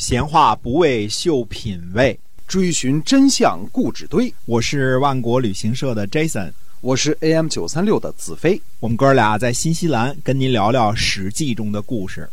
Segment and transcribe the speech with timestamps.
[0.00, 2.18] 闲话不为秀品味，
[2.48, 4.32] 追寻真相故纸堆。
[4.46, 8.58] 我是万国旅行社的 Jason，我是 AM 九三六的子飞。
[8.80, 12.26] 我们哥俩在新西兰跟您聊聊《史记》中的故事。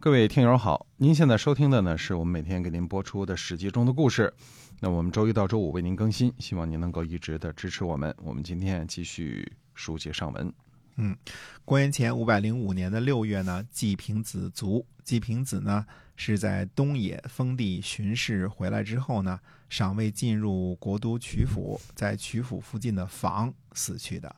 [0.00, 4.34] 各位听友好，您现在收听的呢是我们每天给您播出的《史记》中的故事。
[4.80, 8.12] 那我们周一到周五为您更新，希望您能够一直的支持我们。
[8.24, 10.52] 我们今天继续书接上文。
[10.96, 11.16] 嗯，
[11.64, 14.84] 公元前五百零五年的六月呢，季平子卒。
[15.02, 15.84] 季平子呢
[16.16, 19.38] 是在东野封地巡视回来之后呢，
[19.68, 24.34] 尚未进入国都曲阜，在曲阜附近的房死去的。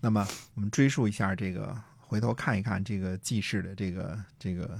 [0.00, 4.78] 那么我们追溯一下这个，回头看一看这个季氏的这个这个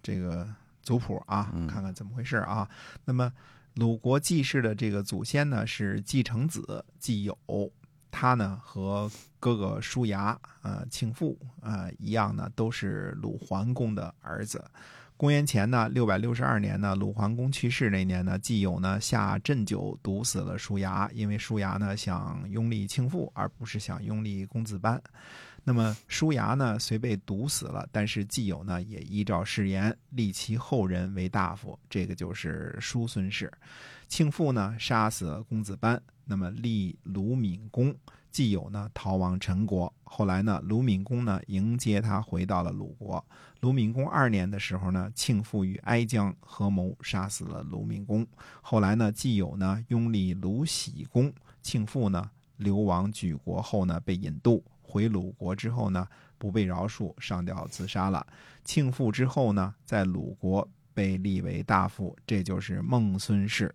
[0.00, 0.46] 这个
[0.82, 2.68] 族谱啊，看看怎么回事啊。
[3.04, 3.32] 那么
[3.74, 7.36] 鲁国季氏的这个祖先呢是季成子季友。
[8.12, 14.64] 他呢和哥哥叔牙、呃庆父啊一样呢，都是鲁桓公的儿子。
[15.16, 25.00] 公元前呢六百六十二年呢，鲁桓公去世那年呢，季友呢下鸩酒毒死了叔牙，因为叔牙呢想拥立庆父，而不是想拥立公子班。
[25.64, 33.50] 那么叔牙呢虽被毒死了，但是季友呢也依照誓言立其后人为大夫，这个就是叔孙氏。
[34.08, 36.00] 庆父呢杀死了公子班。
[36.32, 37.94] 那么立鲁闵公，
[38.30, 39.92] 既有呢逃亡陈国。
[40.02, 43.22] 后来呢，鲁闵公呢迎接他回到了鲁国。
[43.60, 48.26] 鲁闵公二年的时候呢，庆父与哀姜合谋杀死了鲁闵公。
[48.62, 51.30] 后来呢，既有呢拥立鲁喜公，
[51.60, 56.08] 庆父呢流亡举国后呢被引渡回鲁国之后呢
[56.38, 58.26] 不被饶恕，上吊自杀了。
[58.64, 63.74] 庆父之后呢，在鲁国被立为大夫，这就是孟孙氏。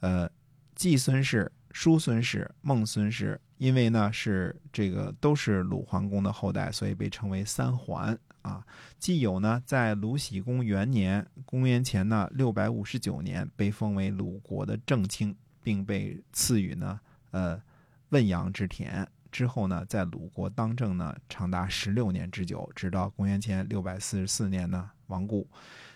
[0.00, 0.28] 呃，
[0.74, 1.52] 季孙氏。
[1.72, 8.62] 叔孙氏、孟孙氏，因为呢是这个都是鲁桓公的后代，所以被称为三桓啊。
[8.98, 17.00] 季友呢在鲁僖公元年（公元前呢六百五十九年）被封为鲁国的正卿，并被赐予呢
[17.30, 17.60] 呃
[18.10, 19.08] 汶阳之田。
[19.30, 25.48] 之后呢，在鲁国当政呢长达十六年之久，直到公元前六百四十四年呢亡故。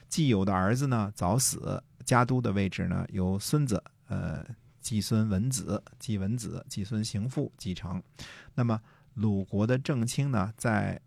[0.08, 4.42] 季友的儿子呢早死，家督的位置呢由孙子呃。
[4.86, 8.00] 季孙文子、季文子、季孙行父继承。
[8.54, 8.80] 那么
[9.14, 11.00] 鲁国的正卿呢，在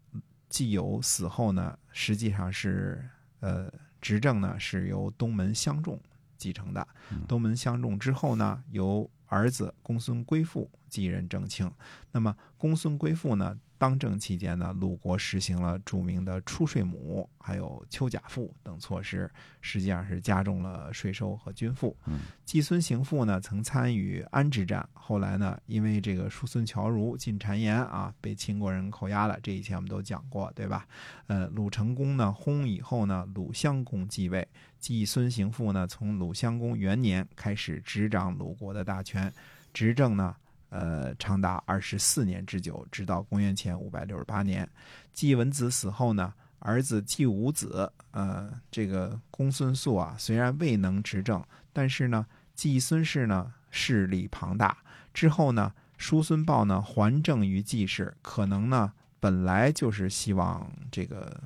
[0.50, 3.10] 季友死后呢，实际上是
[3.40, 5.98] 呃执政呢是由东门相仲
[6.36, 6.86] 继承的。
[7.26, 11.72] 东门相仲之后呢，由儿子公孙归父继任正卿。
[12.12, 13.58] 那么公孙归父呢？
[13.78, 21.96] 当政期间呢，鲁国实行了著名的出税亩，还有丘甲赋等措施，实际上是加重了税收和军赋。
[22.44, 29.40] 季孙行父呢，曾参与安之战，后来呢，因为这个叔孙侨如进谗言啊，被秦国人扣押了。
[29.42, 30.86] 这以前我们都讲过，对吧？
[31.28, 34.46] 呃，鲁成公呢薨以后呢，鲁襄公继位，
[34.78, 39.34] 季孙行父呢，从鲁襄公元年开始执掌鲁国的大权，
[39.72, 40.36] 执政呢。
[40.70, 44.70] 呃，长达二十四年之久，直到公元前五百六十八年，
[45.14, 51.44] 季文子死后呢，儿子季武子，呃，这个公孙宿啊，虽然未能执政，
[51.74, 52.26] 但是呢，
[52.56, 54.78] 季孙氏呢势力庞大。
[55.14, 61.42] 之后呢，叔孙豹呢还政于季氏，可能呢本来就是希望这个。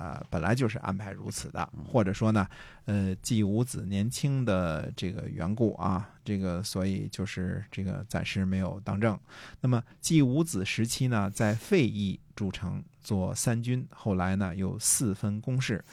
[0.00, 2.48] 啊，本来就是安排如此的，或者说呢，
[2.86, 9.18] 呃，季武子年轻的这个缘故啊，这个所以就是这个暂时没有当政。
[9.60, 15.84] 那么季武子时期呢，在费邑筑城做三军，后来呢又四分公事，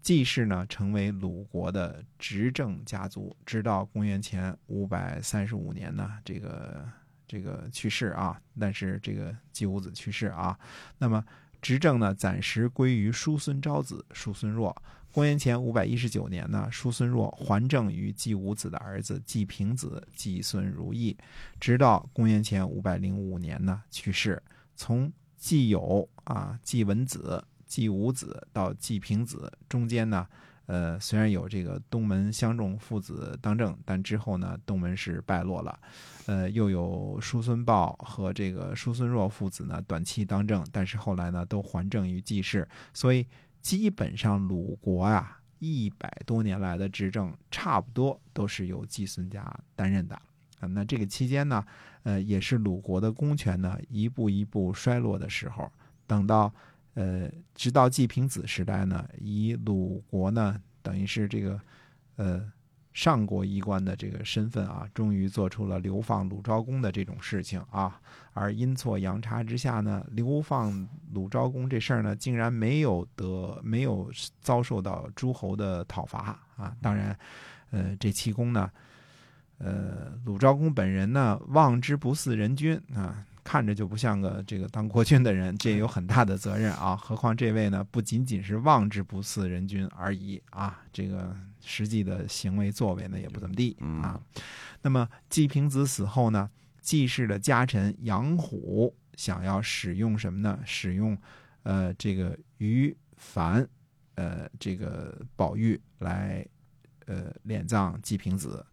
[0.00, 6.88] 季氏呢成为鲁国的执政家族，直到公元前五百三十五年呢，这个
[7.26, 8.40] 这个去世啊。
[8.60, 10.56] 但是这个季武子去世啊，
[10.98, 11.24] 那么。
[11.66, 14.80] 执政呢，暂时归于叔孙昭子、叔孙弱。
[15.10, 21.16] 公元前五百一十九年呢，叔孙弱还政于季武子的儿子季平子、季孙如意，
[21.58, 24.40] 直到公元前五百零五年呢去世。
[24.76, 30.24] 从季友啊、季文子、季武子到季平子中间呢。
[30.66, 35.78] 呃，虽然有这个东门相仲父子当政，但之后呢，东门是败落了。
[36.26, 43.26] 呃，又有叔孙豹和这个叔孙弱父子呢短期当政，但是后来呢都还政于季氏，所以
[43.62, 50.14] 基本上鲁国啊一百多年来的执政差不多都是由季孙家担任的。
[50.58, 51.64] 啊，那这个期间呢，
[52.02, 55.70] 呃，也是鲁国的公权呢一步一步衰落的时候。
[56.08, 56.54] 等到
[56.96, 61.60] 呃，直到季平子时代呢，以鲁国呢，等于是这个，
[62.16, 62.50] 呃，
[62.94, 68.00] 上国医官的这个身份啊，终于做出了流放鲁昭公的这种事情啊。
[68.32, 74.10] 而阴错阳差之下呢，流放鲁昭公这事儿呢，竟然没有得没有
[74.40, 76.74] 遭受到诸侯的讨伐啊。
[76.80, 77.14] 当然，
[77.72, 78.70] 呃，这气功呢，
[79.58, 83.26] 呃，鲁昭公本人呢，望之不似人君啊。
[83.46, 86.96] 看着就不像个这个当国君的人，这也有很大的责任啊。
[86.96, 91.32] 何况这位呢，不仅仅是望之不似人君而已啊，这个
[91.64, 94.20] 实际的行为作为呢也不怎么地啊。
[94.82, 96.50] 那么季平子死后呢，
[96.80, 100.58] 季氏的家臣杨虎想要使用什么呢？
[100.64, 101.16] 使用
[101.62, 103.64] 呃这个于凡
[104.16, 106.44] 呃这个宝玉来
[107.06, 108.64] 呃敛葬季平子。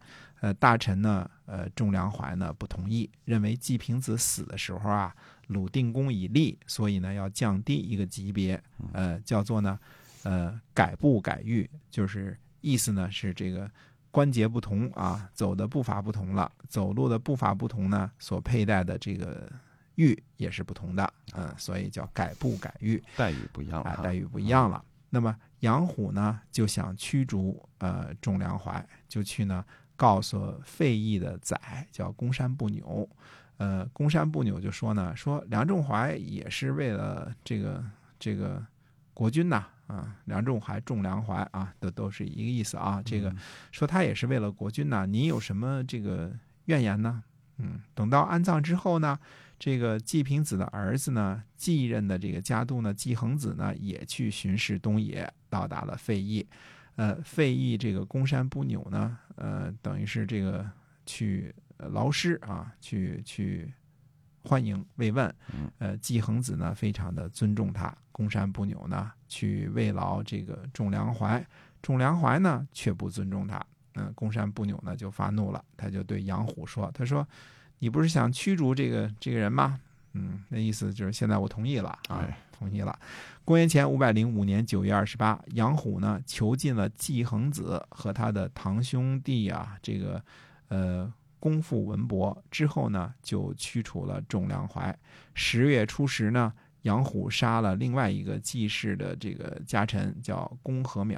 [0.42, 5.16] 呃，大臣呢，呃，仲良怀呢不同意，认为季平子死的时候啊，
[5.48, 9.80] 鲁定公已立，所以呢要降低一个级别，呃，叫做呢，
[10.24, 13.72] 呃，改步改狱，就是意思呢是这个
[14.12, 19.50] 关节不同啊，走的步伐不同了，走路的步伐不同呢，所佩戴的这个
[19.96, 24.84] 玉也是不同的，嗯，所以叫改步改狱，待遇不一样了，待遇不一样了。
[25.10, 25.34] 那么
[25.64, 29.66] 杨虎呢就想驱逐呃仲良怀，就去呢。
[29.96, 33.08] 告诉费祎的宰叫公山不扭，
[33.58, 37.82] 呃，公山不扭就说呢，说梁仲怀也是为了这个
[38.20, 38.62] 这个
[39.14, 43.02] 国君呐，啊，梁仲怀、仲良怀啊，都都是一个意思啊。
[43.06, 43.34] 这个
[43.72, 46.34] 说他也是为了国君呐，你有什么这个
[46.66, 47.24] 怨言呢？
[47.64, 49.18] 嗯，等到安葬之后呢，
[49.58, 56.46] 这个季平子的儿子呢，继任的这个家督呢，季恒子呢，也去巡视东野，到达了费邑。
[56.96, 60.70] 呃，费邑这个公山不扭呢，呃，等于是这个
[61.06, 63.74] 去劳师啊，去去
[64.44, 65.34] 欢迎慰问。
[65.80, 67.96] 呃，季恒子呢，非常的尊重他。
[68.12, 71.44] 公山不扭呢，去慰劳这个仲良怀，
[71.82, 73.60] 仲良怀呢，却不尊重他。
[73.96, 77.28] 嗯，公山不扭呢，就发怒了，他就对杨虎说：“他说，
[77.80, 79.80] 你不是想驱逐这个这个人吗？
[80.14, 82.98] 嗯，那意思就是现在我同意了啊。”同意了。
[83.44, 90.24] 公元前五百零五年九月二十八，杨虎呢囚禁了季恒子和他的堂兄弟啊，这个
[90.70, 94.98] 呃公父文伯之后呢，就驱除了仲良怀。
[95.34, 96.54] 十月初十呢，
[96.84, 101.18] 杨虎杀了另外一个季氏的这个家臣，叫公和淼。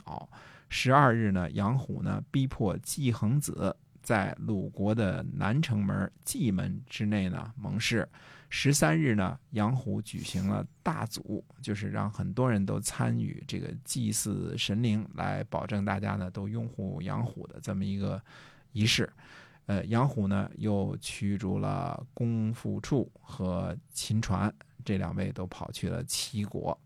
[0.70, 8.08] 十二日呢，杨虎呢逼迫季恒子在鲁国的南城门蓟门之内呢盟誓。
[8.50, 18.22] 十三日呢，杨虎举行了大祖，就是让很多人都参与这个祭祀神灵，来保证大家呢都拥护杨虎的这么一个
[18.72, 19.12] 仪式。
[19.66, 24.54] 呃，杨虎呢又驱逐了公父处和秦传
[24.86, 26.80] 这两位，都跑去了齐国。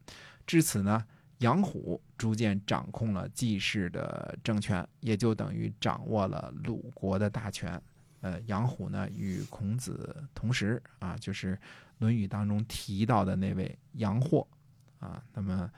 [0.48, 1.06] 至此呢，
[1.40, 7.82] 杨虎逐渐掌控了季氏的政权，也就等于掌握了鲁国的大权。
[8.22, 11.56] 呃，杨虎呢与孔子同时啊，就是
[12.00, 14.46] 《论语》当中提到的那位杨霍
[15.00, 15.24] 啊。
[15.34, 15.72] 那么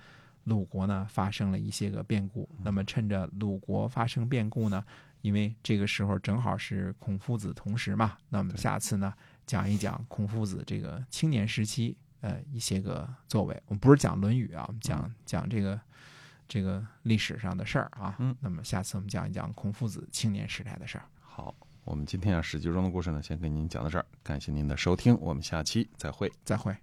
[0.45, 4.83] 鲁国呢发生了一些个变故，那么趁着鲁国发生变故呢，
[5.21, 9.13] 因为这个时候正好是孔夫子同时嘛，那么下次呢
[9.45, 13.61] 讲一讲孔夫子这个青年时期呃一些个作为。
[13.67, 15.79] 我们不是讲《论语》啊，我们讲讲这个
[16.47, 18.15] 这个历史上的事儿啊。
[18.19, 21.05] 嗯，那么下次我们讲一讲孔夫子青年时代的事儿。
[21.19, 21.53] 好。
[21.83, 26.77] 我们今天啊《史记》中的故事呢，先跟您讲到这儿，感谢您的收听，我们下期再会，再会。